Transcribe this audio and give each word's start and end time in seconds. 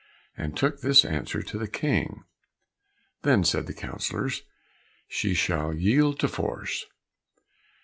and 0.35 0.57
took 0.57 0.81
this 0.81 1.05
answer 1.05 1.43
to 1.43 1.59
the 1.59 1.67
King. 1.67 2.23
"Then," 3.21 3.43
said 3.43 3.67
the 3.67 3.73
councillors, 3.75 4.41
"she 5.07 5.35
shall 5.35 5.75
yield 5.75 6.17
to 6.21 6.27
force." 6.27 6.87